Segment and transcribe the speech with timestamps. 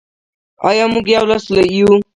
[0.69, 1.45] آیا موږ یو لاس
[1.77, 1.89] یو؟